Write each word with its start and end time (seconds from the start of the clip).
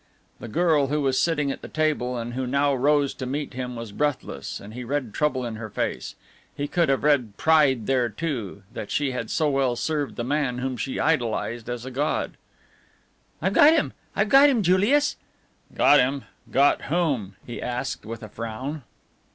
The 0.39 0.47
girl 0.47 0.87
who 0.87 1.01
was 1.01 1.19
sitting 1.19 1.51
at 1.51 1.61
the 1.61 1.67
table 1.67 2.17
and 2.17 2.33
who 2.33 2.47
now 2.47 2.73
rose 2.73 3.13
to 3.13 3.27
meet 3.27 3.53
him 3.53 3.75
was 3.75 3.91
breathless, 3.91 4.59
and 4.59 4.73
he 4.73 4.83
read 4.83 5.13
trouble 5.13 5.45
in 5.45 5.57
her 5.57 5.69
face. 5.69 6.15
He 6.57 6.67
could 6.67 6.89
have 6.89 7.03
read 7.03 7.37
pride 7.37 7.85
there, 7.85 8.09
too, 8.09 8.63
that 8.73 8.89
she 8.89 9.11
had 9.11 9.29
so 9.29 9.47
well 9.47 9.75
served 9.75 10.15
the 10.15 10.23
man 10.23 10.57
whom 10.57 10.75
she 10.75 10.99
idolized 10.99 11.69
as 11.69 11.85
a 11.85 11.91
god. 11.91 12.33
"I've 13.43 13.53
got 13.53 13.73
him, 13.73 13.93
I've 14.15 14.29
got 14.29 14.49
him, 14.49 14.63
Julius!" 14.63 15.17
"Got 15.75 15.99
him! 15.99 16.23
Got 16.49 16.85
whom?" 16.85 17.35
he 17.45 17.61
asked, 17.61 18.03
with 18.03 18.23
a 18.23 18.29
frown. 18.29 18.81